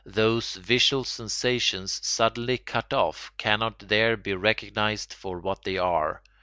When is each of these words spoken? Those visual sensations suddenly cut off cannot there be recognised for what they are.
Those 0.03 0.55
visual 0.55 1.03
sensations 1.03 1.99
suddenly 2.03 2.57
cut 2.57 2.91
off 2.91 3.31
cannot 3.37 3.77
there 3.77 4.17
be 4.17 4.33
recognised 4.33 5.13
for 5.13 5.37
what 5.37 5.61
they 5.61 5.77
are. 5.77 6.23